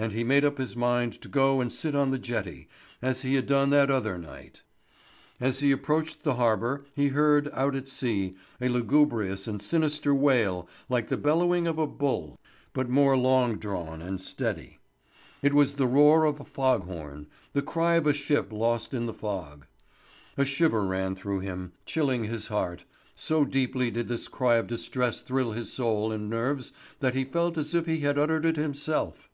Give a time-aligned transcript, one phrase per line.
[0.00, 2.68] And he made up his mind to go and sit on the jetty
[3.02, 4.62] as he had done that other night.
[5.40, 10.68] As he approached the harbour he heard, out at sea, a lugubrious and sinister wail
[10.88, 12.38] like the bellowing of a bull,
[12.72, 14.78] but more long drawn and steady.
[15.42, 19.06] It was the roar of a fog horn, the cry of a ship lost in
[19.06, 19.66] the fog.
[20.36, 22.84] A shiver ran through him, chilling his heart;
[23.16, 26.70] so deeply did this cry of distress thrill his soul and nerves
[27.00, 29.28] that he felt as if he had uttered it himself.